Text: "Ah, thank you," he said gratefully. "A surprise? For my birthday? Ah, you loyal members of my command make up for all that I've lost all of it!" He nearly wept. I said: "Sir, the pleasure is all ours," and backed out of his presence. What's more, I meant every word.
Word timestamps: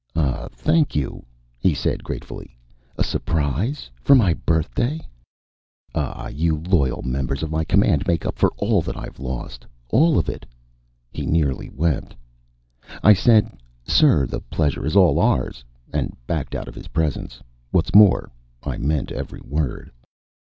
"Ah, 0.15 0.47
thank 0.51 0.95
you," 0.95 1.23
he 1.59 1.75
said 1.75 2.03
gratefully. 2.03 2.57
"A 2.97 3.03
surprise? 3.03 3.91
For 4.01 4.15
my 4.15 4.33
birthday? 4.33 4.99
Ah, 5.93 6.27
you 6.27 6.57
loyal 6.67 7.03
members 7.03 7.43
of 7.43 7.51
my 7.51 7.63
command 7.63 8.07
make 8.07 8.25
up 8.25 8.39
for 8.39 8.49
all 8.57 8.81
that 8.81 8.97
I've 8.97 9.19
lost 9.19 9.67
all 9.89 10.17
of 10.17 10.27
it!" 10.27 10.43
He 11.11 11.27
nearly 11.27 11.69
wept. 11.69 12.15
I 13.03 13.13
said: 13.13 13.51
"Sir, 13.85 14.25
the 14.25 14.39
pleasure 14.41 14.87
is 14.87 14.95
all 14.95 15.19
ours," 15.19 15.63
and 15.93 16.17
backed 16.25 16.55
out 16.55 16.67
of 16.67 16.73
his 16.73 16.87
presence. 16.87 17.39
What's 17.69 17.93
more, 17.93 18.31
I 18.63 18.77
meant 18.77 19.11
every 19.11 19.41
word. 19.41 19.91